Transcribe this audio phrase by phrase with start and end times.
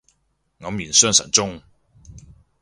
[0.59, 1.61] 黯然神傷中